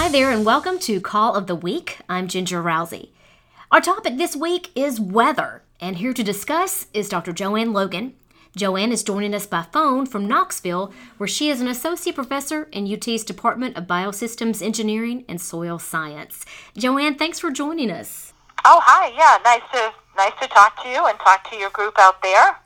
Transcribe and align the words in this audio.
Hi 0.00 0.08
there, 0.08 0.30
and 0.30 0.46
welcome 0.46 0.78
to 0.78 0.98
Call 0.98 1.34
of 1.34 1.46
the 1.46 1.54
Week. 1.54 1.98
I'm 2.08 2.26
Ginger 2.26 2.62
Rousey. 2.62 3.10
Our 3.70 3.82
topic 3.82 4.16
this 4.16 4.34
week 4.34 4.70
is 4.74 4.98
weather, 4.98 5.62
and 5.78 5.96
here 5.96 6.14
to 6.14 6.22
discuss 6.22 6.86
is 6.94 7.10
Dr. 7.10 7.34
Joanne 7.34 7.74
Logan. 7.74 8.14
Joanne 8.56 8.92
is 8.92 9.02
joining 9.02 9.34
us 9.34 9.46
by 9.46 9.66
phone 9.74 10.06
from 10.06 10.26
Knoxville, 10.26 10.90
where 11.18 11.28
she 11.28 11.50
is 11.50 11.60
an 11.60 11.68
associate 11.68 12.14
professor 12.14 12.62
in 12.72 12.90
UT's 12.90 13.24
Department 13.24 13.76
of 13.76 13.84
Biosystems 13.84 14.62
Engineering 14.62 15.26
and 15.28 15.38
Soil 15.38 15.78
Science. 15.78 16.46
Joanne, 16.74 17.16
thanks 17.16 17.38
for 17.38 17.50
joining 17.50 17.90
us. 17.90 18.32
Oh, 18.64 18.80
hi. 18.82 19.12
Yeah, 19.14 19.36
nice 19.44 19.70
to 19.74 19.92
nice 20.16 20.40
to 20.40 20.48
talk 20.48 20.82
to 20.82 20.88
you 20.88 21.04
and 21.04 21.18
talk 21.18 21.50
to 21.50 21.56
your 21.56 21.68
group 21.68 21.98
out 21.98 22.22
there. 22.22 22.56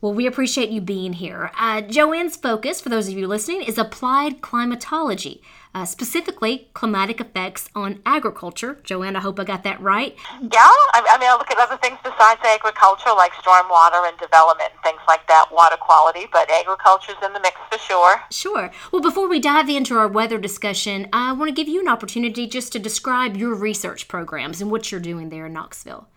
Well, 0.00 0.14
we 0.14 0.26
appreciate 0.26 0.70
you 0.70 0.80
being 0.80 1.14
here. 1.14 1.50
Uh, 1.58 1.82
Joanne's 1.82 2.36
focus, 2.36 2.80
for 2.80 2.88
those 2.88 3.08
of 3.08 3.18
you 3.18 3.26
listening, 3.26 3.62
is 3.62 3.76
applied 3.76 4.40
climatology, 4.40 5.42
uh, 5.74 5.84
specifically 5.84 6.68
climatic 6.74 7.20
effects 7.20 7.68
on 7.74 8.00
agriculture. 8.04 8.78
Joanne, 8.82 9.16
I 9.16 9.20
hope 9.20 9.38
I 9.38 9.44
got 9.44 9.62
that 9.64 9.80
right. 9.80 10.16
Yeah, 10.40 10.70
I, 10.92 11.02
I 11.08 11.18
mean, 11.18 11.30
I 11.30 11.36
look 11.38 11.50
at 11.50 11.58
other 11.58 11.76
things 11.76 11.98
besides 12.02 12.40
agriculture, 12.44 13.10
like 13.16 13.32
stormwater 13.32 14.08
and 14.08 14.18
development 14.18 14.70
and 14.72 14.82
things 14.82 15.00
like 15.06 15.26
that, 15.28 15.46
water 15.52 15.76
quality, 15.76 16.26
but 16.32 16.50
agriculture's 16.50 17.16
in 17.24 17.32
the 17.32 17.40
mix 17.40 17.56
for 17.70 17.78
sure. 17.78 18.22
Sure. 18.30 18.70
Well, 18.92 19.02
before 19.02 19.28
we 19.28 19.40
dive 19.40 19.68
into 19.68 19.96
our 19.96 20.08
weather 20.08 20.38
discussion, 20.38 21.08
I 21.12 21.32
want 21.32 21.48
to 21.48 21.54
give 21.54 21.68
you 21.68 21.80
an 21.80 21.88
opportunity 21.88 22.46
just 22.46 22.72
to 22.72 22.78
describe 22.78 23.36
your 23.36 23.54
research 23.54 24.08
programs 24.08 24.60
and 24.60 24.70
what 24.70 24.90
you're 24.90 25.00
doing 25.00 25.28
there 25.30 25.46
in 25.46 25.52
Knoxville. 25.52 26.08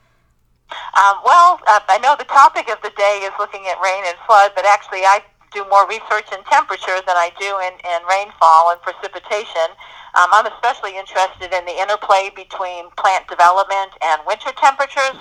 Um, 0.98 1.18
well, 1.24 1.60
uh, 1.68 1.80
I 1.88 2.00
know 2.00 2.16
the 2.18 2.26
topic 2.26 2.70
of 2.70 2.82
the 2.82 2.92
day 2.98 3.22
is 3.24 3.34
looking 3.38 3.66
at 3.68 3.78
rain 3.82 4.04
and 4.08 4.18
flood, 4.26 4.52
but 4.56 4.66
actually 4.66 5.06
I 5.06 5.22
do 5.54 5.64
more 5.70 5.88
research 5.88 6.28
in 6.34 6.44
temperature 6.50 6.98
than 7.06 7.16
I 7.16 7.30
do 7.40 7.52
in, 7.62 7.74
in 7.86 8.02
rainfall 8.10 8.74
and 8.74 8.82
precipitation. 8.82 9.70
Um, 10.18 10.30
I'm 10.34 10.50
especially 10.50 10.98
interested 10.98 11.54
in 11.54 11.66
the 11.66 11.78
interplay 11.78 12.30
between 12.36 12.90
plant 12.98 13.30
development 13.30 13.94
and 14.02 14.22
winter 14.26 14.52
temperatures 14.58 15.18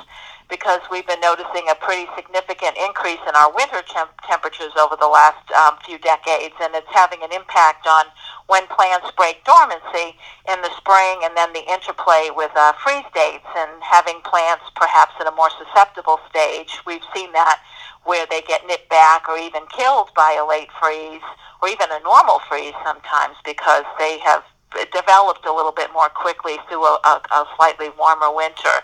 because 0.53 0.81
we've 0.91 1.07
been 1.07 1.21
noticing 1.21 1.65
a 1.73 1.77
pretty 1.81 2.05
significant 2.17 2.77
increase 2.77 3.21
in 3.25 3.33
our 3.35 3.49
winter 3.57 3.81
temp- 3.89 4.13
temperatures 4.29 4.73
over 4.77 4.97
the 5.01 5.09
last 5.09 5.41
um, 5.57 5.81
few 5.81 5.97
decades, 5.97 6.53
and 6.61 6.75
it's 6.75 6.93
having 6.93 7.25
an 7.25 7.33
impact 7.33 7.87
on 7.89 8.05
when 8.49 8.67
plants 8.69 9.09
break 9.17 9.41
dormancy 9.49 10.13
in 10.53 10.61
the 10.61 10.69
spring 10.77 11.25
and 11.25 11.33
then 11.37 11.53
the 11.57 11.65
interplay 11.73 12.29
with 12.37 12.53
uh, 12.55 12.73
freeze 12.85 13.09
dates 13.15 13.49
and 13.57 13.71
having 13.81 14.21
plants 14.29 14.65
perhaps 14.77 15.17
in 15.21 15.27
a 15.27 15.33
more 15.33 15.49
susceptible 15.57 16.21
stage. 16.29 16.85
We've 16.85 17.07
seen 17.17 17.33
that 17.33 17.61
where 18.05 18.27
they 18.31 18.43
get 18.43 18.67
nipped 18.67 18.89
back 18.89 19.29
or 19.29 19.39
even 19.39 19.63
killed 19.77 20.11
by 20.15 20.37
a 20.39 20.47
late 20.47 20.69
freeze 20.81 21.23
or 21.61 21.69
even 21.69 21.87
a 21.91 22.01
normal 22.03 22.41
freeze 22.49 22.75
sometimes 22.85 23.37
because 23.45 23.85
they 23.99 24.19
have 24.21 24.43
developed 24.93 25.45
a 25.47 25.53
little 25.53 25.73
bit 25.73 25.93
more 25.93 26.09
quickly 26.09 26.57
through 26.69 26.85
a, 26.85 26.99
a, 27.05 27.15
a 27.31 27.47
slightly 27.57 27.91
warmer 27.99 28.35
winter. 28.35 28.77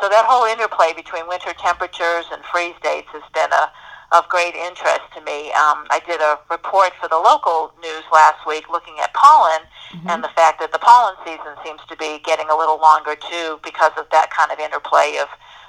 So 0.00 0.08
that 0.08 0.24
whole 0.26 0.46
interplay 0.48 0.92
between 0.96 1.28
winter 1.28 1.52
temperatures 1.60 2.24
and 2.32 2.42
freeze 2.50 2.74
dates 2.82 3.08
has 3.12 3.22
been 3.32 3.52
a 3.52 3.70
of 4.14 4.28
great 4.28 4.54
interest 4.54 5.02
to 5.16 5.20
me. 5.26 5.50
Um, 5.58 5.90
I 5.90 6.00
did 6.06 6.20
a 6.20 6.38
report 6.48 6.92
for 7.00 7.08
the 7.08 7.18
local 7.18 7.74
news 7.82 8.04
last 8.12 8.46
week 8.46 8.70
looking 8.70 8.94
at 9.02 9.12
pollen 9.12 9.66
mm-hmm. 9.90 10.08
and 10.08 10.22
the 10.22 10.30
fact 10.38 10.60
that 10.60 10.70
the 10.70 10.78
pollen 10.78 11.18
season 11.26 11.58
seems 11.66 11.80
to 11.90 11.96
be 11.96 12.22
getting 12.22 12.46
a 12.48 12.56
little 12.56 12.78
longer 12.78 13.16
too 13.16 13.58
because 13.64 13.90
of 13.98 14.06
that 14.14 14.30
kind 14.30 14.52
of 14.52 14.58
interplay 14.62 15.18
of 15.18 15.26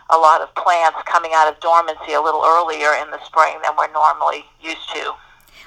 a 0.10 0.18
lot 0.18 0.42
of 0.42 0.54
plants 0.56 1.00
coming 1.06 1.32
out 1.34 1.52
of 1.52 1.60
dormancy 1.60 2.14
a 2.14 2.22
little 2.22 2.44
earlier 2.46 2.94
in 3.02 3.10
the 3.12 3.24
spring 3.26 3.58
than 3.64 3.74
we're 3.78 3.92
normally 3.92 4.46
used 4.62 4.90
to. 4.94 5.14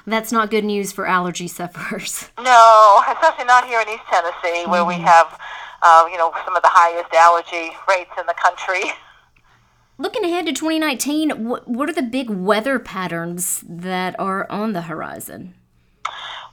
That's 0.07 0.33
not 0.33 0.51
good 0.51 0.65
news 0.65 0.93
for 0.93 1.07
allergy 1.07 1.49
sufferers. 1.59 2.31
No, 2.41 3.03
especially 3.09 3.45
not 3.45 3.67
here 3.67 3.81
in 3.81 3.89
East 3.89 4.05
Tennessee, 4.11 4.67
where 4.67 4.83
mm-hmm. 4.83 5.01
we 5.01 5.05
have, 5.05 5.39
uh, 5.83 6.07
you 6.11 6.19
know, 6.19 6.33
some 6.45 6.57
of 6.57 6.63
the 6.63 6.71
highest 6.71 7.13
allergy 7.15 7.77
rates 7.89 8.13
in 8.19 8.27
the 8.27 8.35
country. 8.35 8.91
Looking 9.99 10.25
ahead 10.25 10.47
to 10.47 10.53
2019, 10.53 11.45
what, 11.45 11.67
what 11.67 11.91
are 11.91 11.93
the 11.93 12.03
big 12.03 12.31
weather 12.31 12.79
patterns 12.79 13.65
that 13.69 14.15
are 14.19 14.49
on 14.49 14.73
the 14.73 14.83
horizon? 14.83 15.55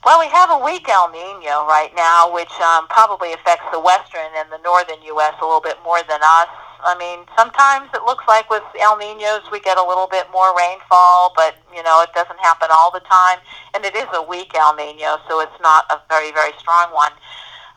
Well, 0.04 0.20
we 0.20 0.28
have 0.28 0.50
a 0.50 0.58
weak 0.64 0.90
El 0.90 1.12
Nino 1.12 1.66
right 1.66 1.92
now, 1.96 2.34
which 2.34 2.52
um, 2.62 2.88
probably 2.88 3.34
affects 3.34 3.66
the 3.72 3.80
western 3.80 4.34
and 4.38 4.52
the 4.52 4.58
northern 4.64 5.02
U.S. 5.02 5.36
a 5.42 5.46
little 5.46 5.62
bit 5.62 5.78
more 5.84 6.00
than 6.10 6.20
us. 6.22 6.48
I 6.84 6.98
mean, 6.98 7.26
sometimes 7.38 7.90
it 7.94 8.04
looks 8.04 8.26
like 8.28 8.50
with 8.50 8.64
El 8.80 8.98
Ninos 8.98 9.48
we 9.52 9.60
get 9.60 9.78
a 9.78 9.84
little 9.84 10.08
bit 10.08 10.28
more 10.32 10.56
rainfall, 10.58 11.34
but 11.36 11.56
you 11.76 11.84
know 11.84 12.02
it 12.02 12.14
doesn't 12.14 12.40
happen 12.40 12.70
all 12.72 12.92
the 12.92 13.04
time. 13.06 13.40
And 13.74 13.86
it 13.86 13.96
is 13.96 14.08
a 14.14 14.24
weak 14.24 14.52
El 14.56 14.76
Nino, 14.76 15.18
so 15.28 15.42
it's 15.42 15.60
not 15.62 15.86
a 15.90 16.02
very 16.10 16.32
very 16.32 16.52
strong 16.60 16.94
one. 16.94 17.12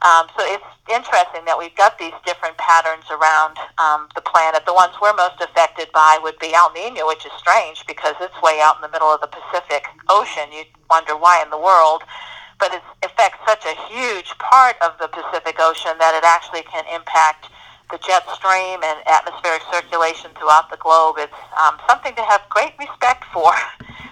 Um, 0.03 0.31
so 0.39 0.47
it's 0.47 0.71
interesting 0.87 1.43
that 1.51 1.59
we've 1.59 1.75
got 1.75 1.99
these 1.99 2.15
different 2.23 2.57
patterns 2.57 3.11
around 3.11 3.59
um, 3.83 4.07
the 4.15 4.23
planet. 4.23 4.63
The 4.63 4.75
ones 4.75 4.95
we're 5.03 5.15
most 5.15 5.43
affected 5.43 5.91
by 5.91 6.23
would 6.23 6.39
be 6.39 6.55
El 6.55 6.71
Nino, 6.71 7.07
which 7.07 7.27
is 7.27 7.33
strange 7.35 7.83
because 7.87 8.15
it's 8.21 8.39
way 8.39 8.63
out 8.63 8.79
in 8.79 8.83
the 8.83 8.93
middle 8.95 9.11
of 9.11 9.21
the 9.21 9.27
Pacific 9.27 9.91
Ocean. 10.09 10.55
You'd 10.55 10.71
wonder 10.89 11.17
why 11.19 11.43
in 11.43 11.51
the 11.51 11.59
world. 11.59 12.07
But 12.63 12.75
it 12.75 12.83
affects 13.03 13.39
such 13.47 13.67
a 13.67 13.75
huge 13.87 14.35
part 14.39 14.77
of 14.83 14.99
the 14.99 15.09
Pacific 15.09 15.59
Ocean 15.59 15.95
that 15.99 16.15
it 16.15 16.23
actually 16.23 16.63
can 16.63 16.87
impact 16.95 17.51
the 17.91 17.99
jet 17.99 18.25
stream 18.35 18.81
and 18.85 18.99
atmospheric 19.07 19.63
circulation 19.73 20.31
throughout 20.39 20.71
the 20.71 20.77
globe. 20.77 21.17
It's 21.19 21.33
um, 21.57 21.77
something 21.89 22.15
to 22.15 22.23
have 22.23 22.43
great 22.49 22.75
respect 22.79 23.25
for. 23.33 23.53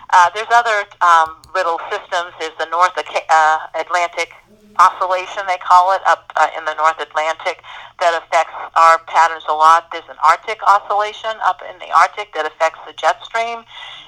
Uh, 0.08 0.30
there's 0.34 0.46
other 0.54 0.86
um, 1.02 1.34
little 1.52 1.80
systems. 1.90 2.30
There's 2.38 2.54
the 2.60 2.70
North 2.70 2.94
uh, 2.96 3.58
Atlantic 3.74 4.30
oscillation, 4.78 5.42
they 5.48 5.58
call 5.58 5.94
it, 5.94 6.00
up 6.06 6.32
uh, 6.36 6.48
in 6.56 6.64
the 6.64 6.74
North 6.74 7.00
Atlantic 7.00 7.62
that 8.00 8.12
affects 8.14 8.54
our 8.76 8.98
patterns 9.08 9.44
a 9.48 9.52
lot. 9.52 9.88
There's 9.92 10.08
an 10.08 10.20
Arctic 10.24 10.60
oscillation 10.62 11.32
up 11.42 11.60
in 11.68 11.78
the 11.78 11.90
Arctic 11.90 12.32
that 12.34 12.46
affects 12.46 12.80
the 12.86 12.92
jet 12.92 13.24
stream. 13.24 13.64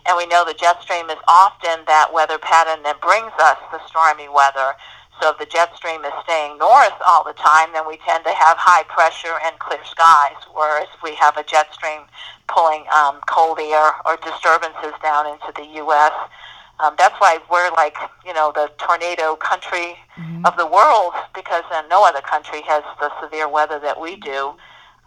And 0.07 0.17
we 0.17 0.27
know 0.27 0.45
the 0.45 0.55
jet 0.55 0.81
stream 0.83 1.11
is 1.11 1.19
often 1.27 1.85
that 1.87 2.13
weather 2.13 2.39
pattern 2.39 2.83
that 2.85 3.01
brings 3.01 3.33
us 3.41 3.59
the 3.73 3.81
stormy 3.89 4.29
weather. 4.29 4.77
So 5.21 5.31
if 5.31 5.39
the 5.39 5.47
jet 5.47 5.75
stream 5.75 6.05
is 6.05 6.13
staying 6.25 6.59
north 6.59 6.95
all 7.07 7.25
the 7.25 7.35
time, 7.35 7.73
then 7.73 7.87
we 7.87 7.99
tend 8.07 8.25
to 8.25 8.31
have 8.31 8.57
high 8.57 8.85
pressure 8.85 9.35
and 9.45 9.59
clear 9.59 9.83
skies. 9.85 10.39
Whereas 10.55 10.87
if 10.95 11.03
we 11.03 11.15
have 11.17 11.37
a 11.37 11.43
jet 11.43 11.73
stream 11.75 12.03
pulling 12.47 12.85
um, 12.95 13.19
cold 13.27 13.59
air 13.59 13.93
or 14.07 14.17
disturbances 14.23 14.95
down 15.03 15.27
into 15.27 15.51
the 15.57 15.67
U.S., 15.83 16.13
um, 16.81 16.95
that's 16.97 17.19
why 17.19 17.39
we're 17.51 17.71
like, 17.75 17.97
you 18.25 18.33
know, 18.33 18.53
the 18.55 18.71
tornado 18.79 19.35
country 19.35 19.99
mm-hmm. 20.17 20.47
of 20.47 20.57
the 20.57 20.67
world 20.67 21.15
because 21.35 21.65
uh, 21.73 21.83
no 21.91 22.07
other 22.07 22.21
country 22.23 22.63
has 22.63 22.85
the 23.01 23.11
severe 23.21 23.49
weather 23.49 23.81
that 23.81 23.99
we 24.01 24.15
do. 24.15 24.55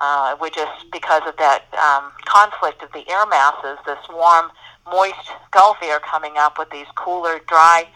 Uh, 0.01 0.35
we 0.41 0.50
just, 0.50 0.91
because 0.91 1.21
of 1.27 1.38
that 1.38 1.63
um, 1.79 2.11
conflict 2.25 2.83
of 2.83 2.91
the 2.91 3.07
air 3.07 3.25
masses, 3.27 3.77
this 3.85 4.01
warm, 4.09 4.51
moist 4.89 5.31
Gulf 5.51 5.77
air 5.81 6.00
coming 6.00 6.33
up 6.38 6.57
with 6.57 6.69
these 6.71 6.88
cooler, 6.95 7.39
dry 7.47 7.88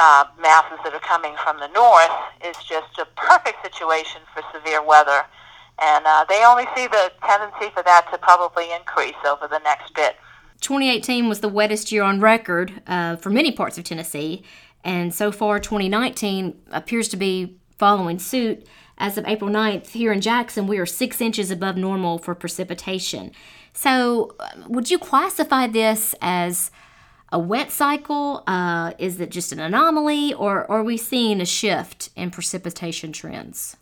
uh, 0.00 0.24
masses 0.40 0.78
that 0.82 0.94
are 0.94 1.00
coming 1.00 1.34
from 1.44 1.58
the 1.60 1.68
north 1.68 2.10
is 2.42 2.56
just 2.64 2.98
a 2.98 3.06
perfect 3.16 3.62
situation 3.62 4.22
for 4.32 4.42
severe 4.52 4.82
weather. 4.82 5.26
And 5.80 6.04
uh, 6.06 6.24
they 6.28 6.42
only 6.44 6.64
see 6.74 6.86
the 6.86 7.12
tendency 7.26 7.70
for 7.74 7.82
that 7.82 8.10
to 8.10 8.18
probably 8.18 8.72
increase 8.72 9.20
over 9.26 9.46
the 9.46 9.58
next 9.58 9.94
bit. 9.94 10.16
2018 10.60 11.28
was 11.28 11.40
the 11.40 11.48
wettest 11.48 11.92
year 11.92 12.02
on 12.02 12.20
record 12.20 12.82
uh, 12.86 13.16
for 13.16 13.30
many 13.30 13.52
parts 13.52 13.78
of 13.78 13.84
Tennessee, 13.84 14.42
and 14.84 15.14
so 15.14 15.32
far 15.32 15.58
2019 15.58 16.60
appears 16.70 17.08
to 17.08 17.16
be 17.16 17.56
following 17.78 18.18
suit. 18.18 18.66
As 18.98 19.16
of 19.16 19.26
April 19.26 19.48
9th, 19.48 19.88
here 19.88 20.12
in 20.12 20.20
Jackson, 20.20 20.66
we 20.66 20.78
are 20.78 20.84
six 20.84 21.22
inches 21.22 21.50
above 21.50 21.78
normal 21.78 22.18
for 22.18 22.34
precipitation. 22.34 23.32
So, 23.72 24.34
uh, 24.38 24.48
would 24.68 24.90
you 24.90 24.98
classify 24.98 25.66
this 25.66 26.14
as 26.20 26.70
a 27.32 27.38
wet 27.38 27.70
cycle? 27.70 28.42
Uh, 28.46 28.92
is 28.98 29.20
it 29.20 29.30
just 29.30 29.52
an 29.52 29.60
anomaly, 29.60 30.34
or, 30.34 30.64
or 30.64 30.78
are 30.78 30.84
we 30.84 30.96
seeing 30.96 31.40
a 31.40 31.46
shift 31.46 32.10
in 32.16 32.30
precipitation 32.30 33.12
trends? 33.12 33.76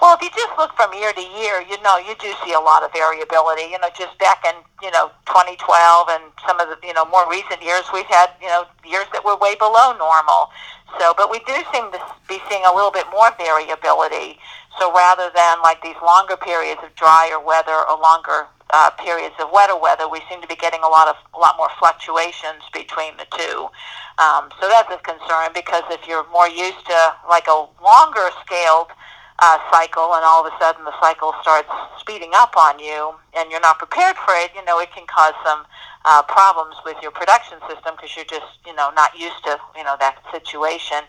Well, 0.00 0.14
if 0.14 0.22
you 0.22 0.30
just 0.36 0.52
look 0.58 0.74
from 0.76 0.92
year 0.92 1.12
to 1.12 1.20
year, 1.20 1.64
you 1.64 1.80
know, 1.82 1.96
you 1.96 2.14
do 2.20 2.32
see 2.44 2.52
a 2.52 2.60
lot 2.60 2.84
of 2.84 2.92
variability. 2.92 3.72
You 3.72 3.78
know, 3.80 3.88
just 3.96 4.16
back 4.18 4.44
in, 4.44 4.54
you 4.82 4.90
know, 4.90 5.10
2012 5.26 6.08
and 6.10 6.24
some 6.46 6.60
of 6.60 6.68
the, 6.68 6.76
you 6.86 6.92
know, 6.92 7.04
more 7.06 7.28
recent 7.30 7.62
years, 7.62 7.82
we've 7.92 8.06
had, 8.06 8.30
you 8.40 8.48
know, 8.48 8.64
years 8.84 9.06
that 9.12 9.24
were 9.24 9.36
way 9.36 9.54
below 9.56 9.96
normal. 9.96 10.52
So, 11.00 11.14
but 11.16 11.30
we 11.30 11.40
do 11.48 11.56
seem 11.72 11.90
to 11.90 12.00
be 12.28 12.38
seeing 12.48 12.62
a 12.68 12.74
little 12.74 12.92
bit 12.92 13.06
more 13.10 13.32
variability. 13.36 14.38
So 14.78 14.92
rather 14.92 15.30
than 15.34 15.62
like 15.62 15.82
these 15.82 15.96
longer 16.02 16.36
periods 16.36 16.80
of 16.84 16.94
drier 16.94 17.40
weather 17.40 17.74
or 17.88 17.98
longer 17.98 18.46
uh, 18.74 18.90
periods 18.98 19.36
of 19.38 19.46
wetter 19.52 19.78
weather, 19.78 20.08
we 20.10 20.18
seem 20.28 20.42
to 20.42 20.48
be 20.48 20.56
getting 20.56 20.80
a 20.82 20.90
lot 20.90 21.06
of 21.06 21.14
a 21.32 21.38
lot 21.38 21.54
more 21.56 21.70
fluctuations 21.78 22.66
between 22.72 23.16
the 23.16 23.26
two. 23.38 23.70
Um, 24.18 24.50
so 24.58 24.66
that's 24.66 24.90
a 24.90 24.98
concern 24.98 25.54
because 25.54 25.86
if 25.94 26.02
you're 26.08 26.26
more 26.34 26.48
used 26.48 26.82
to 26.86 26.98
like 27.30 27.46
a 27.46 27.66
longer 27.78 28.26
scaled 28.42 28.90
uh, 29.38 29.58
cycle, 29.72 30.14
and 30.14 30.24
all 30.24 30.46
of 30.46 30.52
a 30.52 30.56
sudden 30.58 30.84
the 30.84 30.94
cycle 31.00 31.34
starts 31.42 31.70
speeding 31.98 32.30
up 32.34 32.56
on 32.56 32.78
you, 32.78 33.14
and 33.36 33.50
you're 33.50 33.60
not 33.60 33.78
prepared 33.78 34.16
for 34.16 34.34
it, 34.38 34.50
you 34.54 34.64
know, 34.64 34.78
it 34.78 34.92
can 34.92 35.06
cause 35.06 35.34
some 35.44 35.64
uh, 36.04 36.22
problems 36.22 36.76
with 36.84 36.96
your 37.02 37.10
production 37.10 37.58
system 37.68 37.96
because 37.96 38.14
you're 38.14 38.28
just, 38.28 38.60
you 38.66 38.74
know, 38.74 38.90
not 38.94 39.18
used 39.18 39.42
to, 39.42 39.58
you 39.76 39.82
know, 39.82 39.96
that 39.98 40.20
situation. 40.30 41.00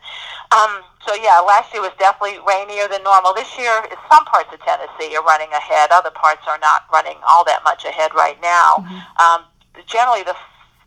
Um, 0.55 0.81
so 1.05 1.13
yeah, 1.13 1.43
last 1.43 1.73
year 1.73 1.83
was 1.83 1.91
definitely 1.99 2.39
rainier 2.47 2.87
than 2.87 3.03
normal. 3.03 3.33
This 3.33 3.51
year, 3.59 3.83
some 4.09 4.23
parts 4.25 4.49
of 4.53 4.59
Tennessee 4.63 5.15
are 5.15 5.23
running 5.23 5.51
ahead. 5.51 5.91
Other 5.91 6.11
parts 6.11 6.47
are 6.47 6.59
not 6.59 6.87
running 6.91 7.17
all 7.27 7.43
that 7.45 7.61
much 7.63 7.83
ahead 7.83 8.15
right 8.15 8.39
now. 8.41 8.79
Mm-hmm. 8.79 9.21
Um, 9.21 9.39
generally, 9.85 10.23
the 10.23 10.35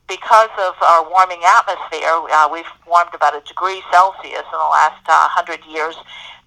because 0.09 0.51
of 0.59 0.75
our 0.81 1.09
warming 1.09 1.45
atmosphere, 1.45 2.09
uh, 2.33 2.49
we've 2.51 2.69
warmed 2.89 3.15
about 3.15 3.37
a 3.37 3.45
degree 3.47 3.85
Celsius 3.93 4.49
in 4.49 4.59
the 4.59 4.73
last 4.73 5.05
uh, 5.07 5.29
hundred 5.29 5.61
years. 5.69 5.95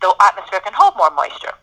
The 0.01 0.13
atmosphere 0.17 0.59
can 0.65 0.73
hold 0.73 0.97
more 0.97 1.13
moisture. 1.13 1.53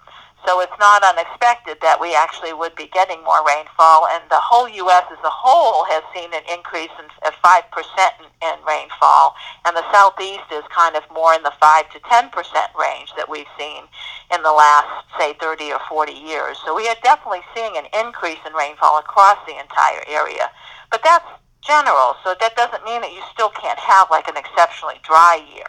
So 0.47 0.61
it's 0.63 0.79
not 0.79 1.03
unexpected 1.03 1.83
that 1.83 1.99
we 1.99 2.15
actually 2.15 2.55
would 2.55 2.75
be 2.79 2.87
getting 2.95 3.19
more 3.27 3.43
rainfall, 3.43 4.07
and 4.15 4.23
the 4.31 4.39
whole 4.39 4.71
U.S. 4.71 5.05
as 5.11 5.19
a 5.27 5.35
whole 5.35 5.83
has 5.91 6.07
seen 6.15 6.31
an 6.31 6.47
increase 6.47 6.95
in, 7.03 7.11
of 7.27 7.35
5% 7.43 7.67
in, 7.67 8.31
in 8.47 8.57
rainfall, 8.63 9.35
and 9.67 9.75
the 9.75 9.85
southeast 9.91 10.47
is 10.55 10.63
kind 10.71 10.95
of 10.95 11.03
more 11.11 11.35
in 11.35 11.43
the 11.43 11.53
5 11.59 11.91
to 11.91 11.99
10% 11.99 12.31
range 12.79 13.11
that 13.19 13.27
we've 13.27 13.51
seen 13.59 13.83
in 14.31 14.41
the 14.47 14.55
last, 14.55 15.11
say, 15.19 15.35
30 15.43 15.75
or 15.75 15.83
40 15.91 16.15
years. 16.15 16.57
So 16.65 16.71
we 16.71 16.87
are 16.87 16.97
definitely 17.03 17.43
seeing 17.51 17.75
an 17.77 17.91
increase 17.91 18.41
in 18.47 18.55
rainfall 18.55 19.03
across 19.03 19.43
the 19.45 19.59
entire 19.59 20.07
area. 20.07 20.49
But 20.91 21.03
that's 21.03 21.27
general, 21.63 22.17
so 22.25 22.35
that 22.41 22.57
doesn't 22.57 22.85
mean 22.85 23.01
that 23.03 23.13
you 23.13 23.23
still 23.33 23.51
can't 23.51 23.79
have 23.79 24.09
like 24.11 24.29
an 24.29 24.37
exceptionally 24.37 25.01
dry 25.03 25.41
year. 25.55 25.69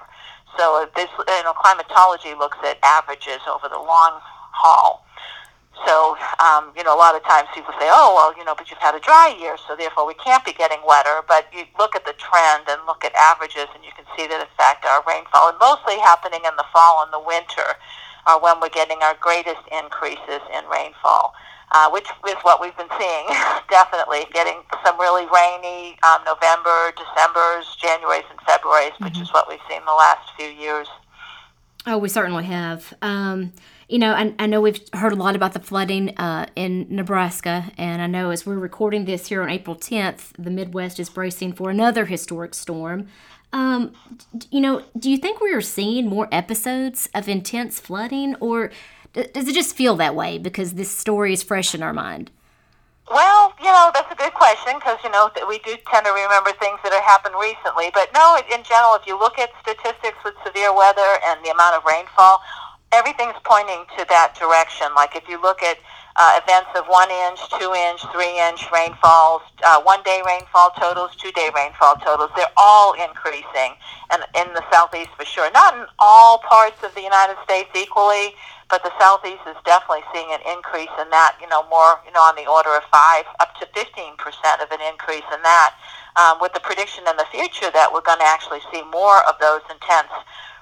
So 0.58 0.90
this, 0.96 1.10
you 1.18 1.44
know, 1.44 1.54
climatology 1.54 2.34
looks 2.34 2.58
at 2.64 2.78
averages 2.84 3.40
over 3.48 3.70
the 3.70 3.78
long 3.78 4.20
haul. 4.52 5.06
So, 5.88 6.18
um, 6.44 6.76
you 6.76 6.84
know, 6.84 6.92
a 6.92 7.00
lot 7.00 7.16
of 7.16 7.24
times 7.24 7.48
people 7.56 7.72
say, 7.80 7.88
oh, 7.88 8.12
well, 8.12 8.36
you 8.36 8.44
know, 8.44 8.52
but 8.56 8.68
you've 8.68 8.84
had 8.84 8.96
a 8.96 9.00
dry 9.00 9.32
year, 9.40 9.56
so 9.68 9.76
therefore 9.80 10.06
we 10.06 10.14
can't 10.16 10.44
be 10.44 10.52
getting 10.52 10.80
wetter. 10.84 11.24
But 11.28 11.48
you 11.56 11.64
look 11.78 11.96
at 11.96 12.04
the 12.04 12.12
trend 12.20 12.68
and 12.68 12.84
look 12.86 13.06
at 13.06 13.16
averages, 13.16 13.72
and 13.72 13.84
you 13.86 13.92
can 13.96 14.04
see 14.18 14.28
that, 14.28 14.42
in 14.42 14.52
fact, 14.58 14.84
our 14.84 15.00
rainfall, 15.08 15.56
and 15.56 15.58
mostly 15.60 15.96
happening 16.04 16.44
in 16.44 16.56
the 16.58 16.68
fall 16.74 17.04
and 17.08 17.14
the 17.14 17.24
winter, 17.24 17.80
are 18.28 18.42
when 18.44 18.60
we're 18.60 18.76
getting 18.76 19.00
our 19.02 19.16
greatest 19.24 19.64
increases 19.72 20.44
in 20.52 20.68
rainfall. 20.68 21.32
Uh, 21.72 21.88
which 21.92 22.08
is 22.28 22.36
what 22.42 22.60
we've 22.60 22.76
been 22.78 22.90
seeing, 22.98 23.26
definitely. 23.70 24.26
Getting 24.34 24.60
some 24.84 25.00
really 25.00 25.28
rainy 25.28 26.00
um, 26.02 26.22
November, 26.26 26.92
December's, 26.98 27.78
January's, 27.80 28.26
and 28.32 28.40
February's, 28.42 28.92
mm-hmm. 28.94 29.06
which 29.06 29.20
is 29.20 29.32
what 29.34 29.48
we've 29.48 29.60
seen 29.70 29.82
the 29.86 29.94
last 29.94 30.32
few 30.36 30.48
years. 30.48 30.88
Oh, 31.86 31.98
we 31.98 32.10
certainly 32.10 32.46
have. 32.46 32.94
Um, 33.02 33.54
you 33.88 33.98
know, 33.98 34.14
I, 34.14 34.36
I 34.38 34.46
know 34.46 34.62
we've 34.62 34.80
heard 34.94 35.14
a 35.14 35.16
lot 35.16 35.36
about 35.36 35.54
the 35.54 35.60
flooding 35.60 36.16
uh, 36.18 36.46
in 36.56 36.86
Nebraska, 36.90 37.72
and 37.78 38.02
I 38.02 38.08
know 38.08 38.30
as 38.30 38.46
we're 38.46 38.60
recording 38.60 39.06
this 39.06 39.28
here 39.28 39.42
on 39.42 39.50
April 39.50 39.76
10th, 39.76 40.32
the 40.38 40.52
Midwest 40.52 41.00
is 41.00 41.10
bracing 41.10 41.54
for 41.54 41.70
another 41.72 42.06
historic 42.06 42.54
storm. 42.54 43.08
Um, 43.52 43.94
you 44.52 44.62
know, 44.62 44.84
do 44.98 45.10
you 45.10 45.18
think 45.18 45.42
we 45.42 45.52
are 45.54 45.62
seeing 45.62 46.08
more 46.08 46.28
episodes 46.32 47.10
of 47.16 47.28
intense 47.28 47.80
flooding, 47.80 48.36
or 48.36 48.70
does 49.14 49.48
it 49.48 49.54
just 49.54 49.76
feel 49.76 49.96
that 49.98 50.16
way 50.16 50.38
because 50.38 50.74
this 50.74 50.92
story 50.92 51.34
is 51.34 51.44
fresh 51.44 51.74
in 51.74 51.84
our 51.84 51.94
mind? 51.94 52.32
Well, 53.10 53.54
you 53.58 53.66
know, 53.66 53.90
that's 53.94 54.12
a 54.12 54.16
good 54.16 54.34
question 54.34 54.74
because, 54.78 55.00
you 55.04 55.10
know, 55.10 55.32
we 55.48 55.58
do 55.66 55.74
tend 55.90 56.06
to 56.06 56.14
remember 56.14 56.52
things 56.62 56.78
that 56.84 56.94
have 56.94 57.04
happened 57.04 57.34
recently. 57.42 57.90
But 57.92 58.14
no, 58.14 58.38
in 58.54 58.62
general, 58.62 58.94
if 58.94 59.08
you 59.08 59.18
look 59.18 59.40
at 59.40 59.50
statistics 59.62 60.18
with 60.24 60.36
severe 60.46 60.70
weather 60.76 61.18
and 61.26 61.44
the 61.44 61.50
amount 61.50 61.74
of 61.74 61.84
rainfall, 61.86 62.42
everything's 62.92 63.38
pointing 63.44 63.86
to 63.98 64.06
that 64.10 64.38
direction. 64.38 64.94
Like 64.94 65.16
if 65.16 65.28
you 65.28 65.42
look 65.42 65.64
at 65.64 65.78
uh, 66.16 66.40
events 66.44 66.70
of 66.76 66.86
one 66.88 67.10
inch, 67.12 67.40
two 67.60 67.74
inch, 67.74 68.02
three 68.12 68.40
inch 68.40 68.66
rainfalls, 68.74 69.42
uh, 69.66 69.82
one 69.82 70.02
day 70.04 70.22
rainfall 70.26 70.72
totals, 70.80 71.16
two 71.16 71.32
day 71.32 71.50
rainfall 71.56 71.96
totals, 72.04 72.32
they're 72.36 72.56
all 72.58 72.94
increasing, 72.94 73.78
and 74.12 74.24
in 74.36 74.52
the 74.54 74.64
southeast 74.72 75.10
for 75.18 75.26
sure. 75.26 75.50
Not 75.52 75.78
in 75.78 75.86
all 76.00 76.40
parts 76.40 76.82
of 76.84 76.94
the 76.96 77.02
United 77.02 77.38
States 77.44 77.70
equally, 77.76 78.34
but 78.70 78.84
the 78.84 78.92
southeast 79.00 79.42
is 79.48 79.58
definitely 79.66 80.06
seeing 80.14 80.30
an 80.32 80.42
increase 80.46 80.94
in 81.02 81.10
that. 81.10 81.38
You 81.42 81.48
know, 81.48 81.64
more 81.70 82.02
you 82.06 82.12
know 82.12 82.22
on 82.22 82.36
the 82.36 82.50
order 82.50 82.76
of 82.76 82.84
five 82.92 83.26
up 83.40 83.56
to 83.60 83.68
fifteen 83.74 84.18
percent 84.18 84.62
of 84.62 84.72
an 84.72 84.82
increase 84.86 85.28
in 85.34 85.42
that. 85.44 85.76
Um, 86.18 86.38
with 86.42 86.52
the 86.52 86.60
prediction 86.60 87.06
in 87.08 87.16
the 87.16 87.30
future 87.32 87.72
that 87.72 87.94
we're 87.94 88.04
going 88.04 88.20
to 88.20 88.28
actually 88.28 88.60
see 88.74 88.84
more 88.92 89.24
of 89.30 89.40
those 89.40 89.62
intense 89.72 90.12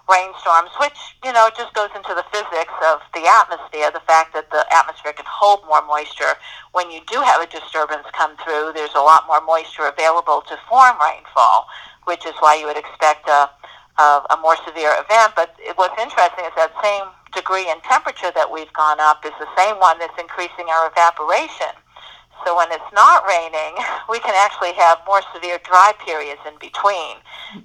rainstorms, 0.10 0.72
which, 0.80 0.96
you 1.24 1.32
know, 1.36 1.48
it 1.48 1.56
just 1.56 1.74
goes 1.76 1.92
into 1.96 2.16
the 2.16 2.24
physics 2.32 2.74
of 2.88 3.04
the 3.14 3.28
atmosphere, 3.28 3.92
the 3.92 4.04
fact 4.08 4.34
that 4.34 4.50
the 4.52 4.64
atmosphere 4.72 5.12
can 5.12 5.28
hold 5.28 5.68
more 5.68 5.84
moisture. 5.86 6.40
When 6.72 6.90
you 6.92 7.02
do 7.12 7.20
have 7.20 7.44
a 7.44 7.48
disturbance 7.48 8.08
come 8.16 8.36
through, 8.40 8.72
there's 8.74 8.96
a 8.96 9.04
lot 9.04 9.28
more 9.28 9.44
moisture 9.44 9.88
available 9.88 10.42
to 10.48 10.56
form 10.70 10.96
rainfall, 11.00 11.68
which 12.06 12.26
is 12.26 12.34
why 12.40 12.56
you 12.56 12.66
would 12.68 12.80
expect 12.80 13.28
a, 13.28 13.52
a, 14.00 14.08
a 14.32 14.38
more 14.42 14.56
severe 14.64 14.96
event. 14.96 15.36
But 15.36 15.56
what's 15.76 16.00
interesting 16.00 16.48
is 16.48 16.56
that 16.56 16.72
same 16.80 17.12
degree 17.36 17.70
in 17.70 17.80
temperature 17.84 18.32
that 18.32 18.48
we've 18.48 18.72
gone 18.74 19.00
up 19.00 19.26
is 19.26 19.36
the 19.40 19.50
same 19.60 19.76
one 19.78 20.00
that's 20.00 20.16
increasing 20.18 20.72
our 20.72 20.88
evaporation. 20.88 21.76
So 22.46 22.56
when 22.56 22.72
it's 22.72 22.92
not 22.94 23.26
raining, 23.28 23.76
we 24.10 24.20
can 24.20 24.36
actually 24.36 24.74
have 24.74 25.00
more 25.06 25.22
severe 25.34 25.60
dry 25.64 25.94
periods 26.06 26.42
in 26.48 26.58
between 26.60 27.18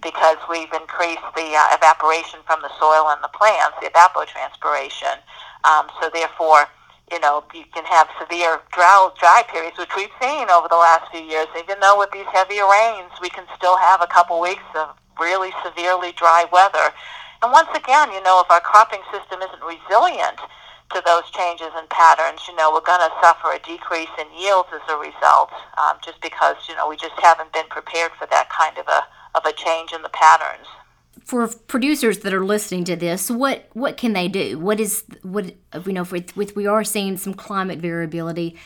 because 0.03 0.39
we've 0.49 0.73
increased 0.73 1.27
the 1.35 1.55
uh, 1.55 1.77
evaporation 1.77 2.41
from 2.47 2.63
the 2.63 2.71
soil 2.79 3.11
and 3.11 3.23
the 3.23 3.33
plants, 3.33 3.77
the 3.81 3.91
evapotranspiration. 3.91 5.19
Um, 5.65 5.87
so 6.01 6.11
therefore, 6.13 6.67
you 7.11 7.21
know, 7.21 7.45
you 7.53 7.65
can 7.75 7.85
have 7.85 8.09
severe 8.19 8.61
drought, 8.73 9.19
dry 9.19 9.45
periods, 9.49 9.77
which 9.79 9.95
we've 9.95 10.15
seen 10.21 10.49
over 10.49 10.67
the 10.69 10.81
last 10.81 11.11
few 11.13 11.21
years. 11.21 11.47
Even 11.59 11.79
though 11.81 11.99
with 11.99 12.11
these 12.11 12.27
heavier 12.33 12.65
rains, 12.65 13.13
we 13.21 13.29
can 13.29 13.45
still 13.57 13.77
have 13.77 14.01
a 14.01 14.07
couple 14.07 14.41
weeks 14.41 14.65
of 14.75 14.97
really 15.21 15.53
severely 15.63 16.13
dry 16.13 16.47
weather. 16.51 16.95
And 17.43 17.53
once 17.53 17.69
again, 17.75 18.11
you 18.13 18.23
know, 18.23 18.41
if 18.41 18.51
our 18.51 18.61
cropping 18.61 19.03
system 19.13 19.43
isn't 19.43 19.63
resilient, 19.63 20.41
to 20.94 21.03
those 21.05 21.29
changes 21.31 21.69
in 21.79 21.87
patterns, 21.89 22.41
you 22.49 22.55
know, 22.56 22.73
we're 22.73 22.81
going 22.81 23.00
to 23.00 23.15
suffer 23.21 23.53
a 23.53 23.59
decrease 23.59 24.11
in 24.19 24.27
yields 24.39 24.69
as 24.73 24.83
a 24.89 24.97
result, 24.97 25.50
um, 25.79 25.97
just 26.05 26.21
because 26.21 26.56
you 26.69 26.77
know 26.77 26.89
we 26.89 26.97
just 26.97 27.19
haven't 27.21 27.53
been 27.53 27.67
prepared 27.69 28.12
for 28.19 28.27
that 28.31 28.49
kind 28.50 28.79
of 28.79 28.87
a 28.89 29.03
of 29.35 29.44
a 29.47 29.53
change 29.53 29.93
in 29.93 30.03
the 30.03 30.11
patterns. 30.11 30.67
For 31.25 31.47
producers 31.49 32.19
that 32.21 32.35
are 32.35 32.44
listening 32.44 32.85
to 32.85 32.97
this, 32.97 33.31
what 33.31 33.69
what 33.73 33.97
can 33.97 34.12
they 34.12 34.29
do? 34.29 34.59
What 34.59 34.81
is 34.81 35.05
what 35.23 35.55
you 35.87 35.93
know? 35.93 36.05
With, 36.05 36.37
with 36.37 36.56
we 36.56 36.67
are 36.67 36.85
seeing 36.85 37.17
some 37.17 37.35
climate 37.35 37.79
variability. 37.79 38.56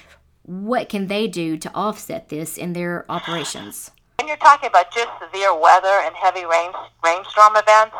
What 0.43 0.89
can 0.89 1.09
they 1.09 1.27
do 1.27 1.57
to 1.57 1.75
offset 1.75 2.29
this 2.29 2.57
in 2.57 2.73
their 2.73 3.05
operations? 3.11 3.91
When 4.19 4.29
you're 4.29 4.37
talking 4.37 4.69
about 4.69 4.93
just 4.93 5.11
severe 5.21 5.59
weather 5.59 6.01
and 6.05 6.15
heavy 6.15 6.47
rain 6.47 6.71
rainstorm 7.05 7.57
events, 7.57 7.97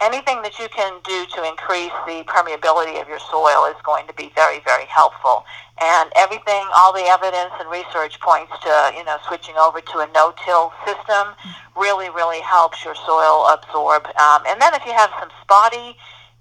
anything 0.00 0.42
that 0.42 0.58
you 0.58 0.68
can 0.68 1.00
do 1.04 1.24
to 1.34 1.44
increase 1.48 1.92
the 2.04 2.24
permeability 2.28 3.00
of 3.00 3.08
your 3.08 3.18
soil 3.18 3.64
is 3.66 3.76
going 3.84 4.06
to 4.06 4.14
be 4.14 4.30
very, 4.34 4.60
very 4.60 4.84
helpful. 4.86 5.44
And 5.80 6.10
everything, 6.16 6.64
all 6.76 6.92
the 6.92 7.04
evidence 7.04 7.52
and 7.60 7.68
research 7.70 8.20
points 8.20 8.52
to, 8.62 8.92
you 8.96 9.04
know, 9.04 9.16
switching 9.28 9.56
over 9.56 9.80
to 9.80 9.98
a 9.98 10.08
no-till 10.12 10.72
system 10.84 11.36
really, 11.76 12.08
really 12.10 12.40
helps 12.40 12.84
your 12.84 12.94
soil 12.94 13.48
absorb. 13.48 14.06
Um, 14.16 14.42
and 14.48 14.60
then 14.60 14.74
if 14.74 14.84
you 14.84 14.92
have 14.92 15.10
some 15.20 15.30
spotty 15.42 15.96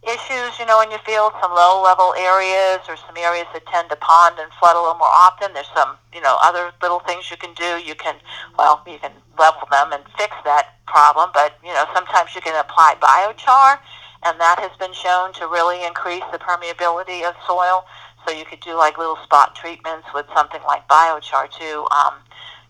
issues, 0.05 0.57
you 0.61 0.65
know, 0.65 0.81
in 0.81 0.89
your 0.89 1.01
field, 1.01 1.33
some 1.41 1.51
low-level 1.51 2.13
areas 2.17 2.85
or 2.87 2.95
some 2.95 3.17
areas 3.17 3.49
that 3.53 3.65
tend 3.65 3.89
to 3.89 3.97
pond 3.97 4.37
and 4.39 4.51
flood 4.61 4.77
a 4.77 4.79
little 4.79 5.01
more 5.01 5.11
often. 5.11 5.53
There's 5.53 5.69
some, 5.73 5.97
you 6.13 6.21
know, 6.21 6.37
other 6.45 6.71
little 6.81 7.01
things 7.01 7.29
you 7.29 7.37
can 7.37 7.53
do. 7.57 7.81
You 7.81 7.95
can, 7.95 8.15
well, 8.57 8.81
you 8.85 8.99
can 9.01 9.11
level 9.37 9.65
them 9.69 9.91
and 9.91 10.03
fix 10.17 10.37
that 10.45 10.77
problem, 10.85 11.29
but, 11.33 11.57
you 11.65 11.73
know, 11.73 11.85
sometimes 11.93 12.33
you 12.33 12.41
can 12.41 12.53
apply 12.53 12.95
biochar, 13.01 13.81
and 14.25 14.39
that 14.39 14.61
has 14.61 14.71
been 14.77 14.93
shown 14.93 15.33
to 15.41 15.49
really 15.49 15.83
increase 15.85 16.23
the 16.31 16.37
permeability 16.37 17.25
of 17.25 17.33
soil. 17.45 17.85
So 18.25 18.33
you 18.33 18.45
could 18.45 18.61
do 18.61 18.73
like 18.77 18.97
little 18.97 19.17
spot 19.21 19.55
treatments 19.55 20.07
with 20.13 20.25
something 20.33 20.61
like 20.65 20.87
biochar 20.87 21.49
too. 21.49 21.85
Um, 21.93 22.21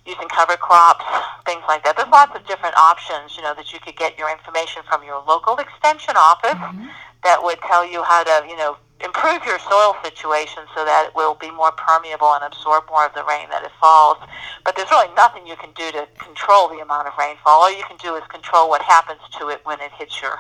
using 0.06 0.28
cover 0.30 0.56
crops, 0.56 1.04
things 1.46 1.64
like 1.68 1.84
that. 1.84 1.98
There's 1.98 2.10
lots 2.10 2.36
of 2.36 2.46
different 2.46 2.78
options, 2.78 3.36
you 3.36 3.42
know, 3.42 3.56
that 3.56 3.74
you 3.74 3.80
could 3.80 3.98
get 3.98 4.20
your 4.20 4.30
information 4.30 4.84
from 4.88 5.04
your 5.04 5.18
local 5.26 5.58
extension 5.58 6.14
office. 6.16 6.54
Mm-hmm 6.54 6.86
that 7.26 7.44
would 7.44 7.60
tell 7.68 7.84
you 7.84 8.04
how 8.04 8.24
to, 8.24 8.48
you 8.48 8.56
know, 8.56 8.78
improve 9.04 9.44
your 9.46 9.60
soil 9.60 9.98
situation 10.04 10.64
so 10.74 10.86
that 10.86 11.10
it 11.10 11.16
will 11.16 11.36
be 11.36 11.52
more 11.52 11.72
permeable 11.74 12.32
and 12.34 12.46
absorb 12.46 12.88
more 12.88 13.06
of 13.06 13.14
the 13.14 13.26
rain 13.26 13.50
that 13.50 13.64
it 13.66 13.72
falls. 13.82 14.18
But 14.64 14.78
there's 14.78 14.90
really 14.90 15.14
nothing 15.16 15.46
you 15.46 15.58
can 15.58 15.74
do 15.76 15.92
to 15.92 16.08
control 16.18 16.70
the 16.70 16.80
amount 16.80 17.08
of 17.08 17.14
rainfall. 17.20 17.66
All 17.66 17.76
you 17.76 17.84
can 17.84 17.98
do 17.98 18.16
is 18.16 18.24
control 18.30 18.70
what 18.70 18.82
happens 18.82 19.20
to 19.40 19.50
it 19.50 19.60
when 19.66 19.82
it 19.82 19.92
hits 19.98 20.22
your 20.22 20.40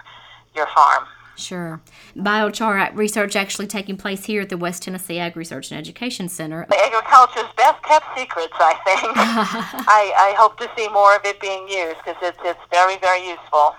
your 0.55 0.67
farm. 0.73 1.05
Sure. 1.35 1.81
Biochar 2.15 2.95
research 2.95 3.35
actually 3.35 3.67
taking 3.67 3.97
place 3.97 4.23
here 4.23 4.43
at 4.43 4.49
the 4.49 4.57
West 4.57 4.83
Tennessee 4.83 5.19
Ag 5.19 5.35
Research 5.35 5.69
and 5.69 5.77
Education 5.77 6.29
Center. 6.29 6.65
Agriculture's 6.73 7.51
best 7.57 7.83
kept 7.83 8.05
secrets, 8.17 8.53
I 8.57 8.73
think. 8.85 9.01
I, 9.17 10.13
I 10.15 10.35
hope 10.37 10.57
to 10.59 10.69
see 10.77 10.87
more 10.89 11.13
of 11.13 11.25
it 11.25 11.41
being 11.41 11.67
used 11.67 11.97
because 11.97 12.15
it's, 12.21 12.37
it's 12.43 12.59
very, 12.71 12.97
very 12.99 13.27
useful. 13.27 13.75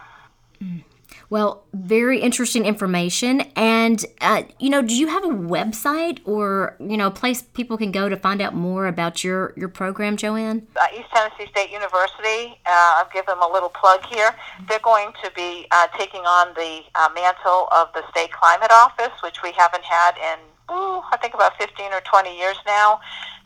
Mm. 0.62 0.84
Well, 1.28 1.64
very 1.73 2.21
interesting 2.21 2.64
information. 2.64 3.40
And 3.56 4.04
uh, 4.21 4.45
you 4.59 4.71
know, 4.71 4.83
do 4.83 4.95
you 4.95 5.09
have 5.09 5.25
a 5.25 5.28
website 5.28 6.21
or 6.25 6.76
you 6.78 6.97
know 6.97 7.09
a 7.09 7.11
place 7.11 7.42
people 7.42 7.76
can 7.76 7.90
go 7.90 8.09
to 8.09 8.16
find 8.16 8.40
out 8.40 8.54
more 8.54 8.87
about 8.87 9.25
your 9.25 9.52
your 9.56 9.68
program, 9.68 10.16
Joanne? 10.16 10.66
Uh, 10.76 10.87
East 10.97 11.09
Tennessee 11.12 11.50
State 11.50 11.71
University. 11.71 12.59
Uh, 12.66 13.00
I'll 13.00 13.11
give 13.12 13.26
them 13.26 13.42
a 13.42 13.50
little 13.52 13.71
plug 13.71 14.04
here. 14.06 14.35
They're 14.68 14.78
going 14.80 15.12
to 15.25 15.30
be 15.35 15.66
uh, 15.71 15.88
taking 15.99 16.23
on 16.23 16.54
the 16.54 16.83
uh, 16.95 17.09
mantle 17.14 17.68
of 17.73 17.88
the 17.95 18.02
state 18.11 18.33
climate 18.33 18.71
office, 18.71 19.12
which 19.23 19.42
we 19.42 19.52
haven't 19.52 19.85
had 19.85 20.16
in 20.16 20.38
ooh, 20.71 21.02
I 21.11 21.16
think 21.21 21.35
about 21.35 21.56
15 21.59 21.92
or 21.92 22.00
20 22.00 22.37
years 22.37 22.56
now. 22.66 23.00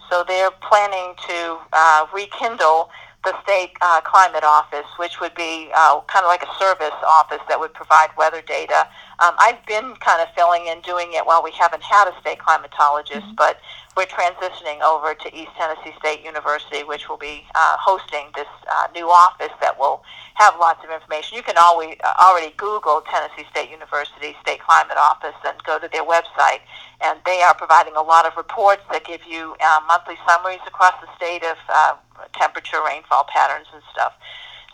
So 0.08 0.24
they're 0.26 0.50
planning 0.50 1.14
to 1.28 1.58
uh, 1.72 2.06
rekindle 2.12 2.90
the 3.24 3.34
state 3.42 3.72
uh, 3.82 4.00
climate 4.00 4.44
office, 4.44 4.86
which 4.96 5.20
would 5.20 5.34
be 5.34 5.68
uh, 5.74 6.00
kind 6.08 6.24
of 6.24 6.28
like 6.28 6.42
a 6.42 6.52
service 6.58 6.96
office 7.06 7.40
that 7.48 7.60
would 7.60 7.74
provide 7.74 8.08
weather 8.16 8.40
data. 8.40 8.88
Um, 9.20 9.34
I've 9.38 9.64
been 9.66 9.94
kind 10.00 10.22
of 10.22 10.28
filling 10.34 10.66
in 10.66 10.80
doing 10.80 11.12
it 11.12 11.26
while 11.26 11.42
we 11.42 11.52
haven't 11.52 11.82
had 11.82 12.08
a 12.08 12.18
state 12.20 12.38
climatologist, 12.38 13.28
mm-hmm. 13.28 13.36
but 13.36 13.60
we're 13.96 14.06
transitioning 14.06 14.80
over 14.80 15.12
to 15.12 15.28
East 15.36 15.50
Tennessee 15.58 15.92
State 15.98 16.24
University, 16.24 16.84
which 16.84 17.08
will 17.08 17.18
be 17.18 17.44
uh, 17.54 17.76
hosting 17.76 18.32
this 18.34 18.48
uh, 18.72 18.86
new 18.94 19.10
office 19.10 19.52
that 19.60 19.78
will 19.78 20.02
have 20.34 20.54
lots 20.58 20.82
of 20.82 20.90
information. 20.90 21.36
You 21.36 21.42
can 21.42 21.56
always 21.58 21.96
uh, 22.02 22.14
already 22.24 22.54
Google 22.56 23.02
Tennessee 23.04 23.44
State 23.50 23.68
University 23.70 24.34
State 24.40 24.60
Climate 24.60 24.96
Office 24.96 25.36
and 25.44 25.62
go 25.64 25.78
to 25.78 25.88
their 25.92 26.04
website, 26.04 26.64
and 27.04 27.18
they 27.26 27.42
are 27.42 27.54
providing 27.54 27.96
a 27.96 28.02
lot 28.02 28.24
of 28.24 28.32
reports 28.36 28.82
that 28.90 29.04
give 29.04 29.20
you 29.28 29.54
uh, 29.60 29.80
monthly 29.86 30.16
summaries 30.26 30.64
across 30.66 30.94
the 31.02 31.08
state 31.16 31.44
of 31.44 31.58
uh, 31.68 31.96
temperature, 32.34 32.78
rainfall 32.84 33.26
patterns, 33.32 33.66
and 33.72 33.82
stuff. 33.92 34.14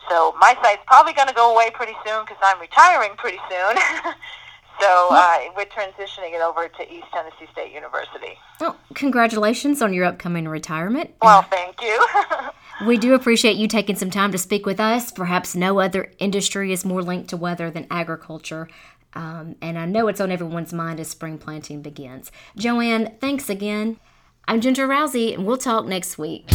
So 0.08 0.34
my 0.40 0.56
site's 0.62 0.82
probably 0.86 1.12
going 1.12 1.28
to 1.28 1.34
go 1.34 1.52
away 1.52 1.70
pretty 1.70 1.94
soon 2.04 2.24
because 2.24 2.38
I'm 2.42 2.60
retiring 2.60 3.12
pretty 3.16 3.38
soon. 3.48 3.76
so 4.80 5.08
uh, 5.10 5.38
we're 5.56 5.64
transitioning 5.66 6.34
it 6.34 6.40
over 6.40 6.68
to 6.68 6.92
East 6.92 7.06
Tennessee 7.12 7.50
State 7.52 7.72
University. 7.72 8.38
Well, 8.60 8.76
congratulations 8.94 9.82
on 9.82 9.92
your 9.92 10.04
upcoming 10.04 10.46
retirement. 10.46 11.10
Well, 11.22 11.42
thank 11.42 11.82
you. 11.82 12.06
we 12.86 12.98
do 12.98 13.14
appreciate 13.14 13.56
you 13.56 13.66
taking 13.66 13.96
some 13.96 14.10
time 14.10 14.30
to 14.32 14.38
speak 14.38 14.64
with 14.64 14.78
us. 14.78 15.10
Perhaps 15.10 15.56
no 15.56 15.80
other 15.80 16.12
industry 16.18 16.72
is 16.72 16.84
more 16.84 17.02
linked 17.02 17.30
to 17.30 17.36
weather 17.36 17.70
than 17.70 17.86
agriculture. 17.90 18.68
Um, 19.14 19.56
and 19.62 19.78
I 19.78 19.86
know 19.86 20.08
it's 20.08 20.20
on 20.20 20.30
everyone's 20.30 20.74
mind 20.74 21.00
as 21.00 21.08
spring 21.08 21.38
planting 21.38 21.80
begins. 21.80 22.30
Joanne, 22.56 23.16
thanks 23.18 23.48
again. 23.48 23.98
I'm 24.46 24.60
Ginger 24.60 24.86
Rousey, 24.86 25.34
and 25.34 25.46
we'll 25.46 25.56
talk 25.56 25.86
next 25.86 26.18
week. 26.18 26.48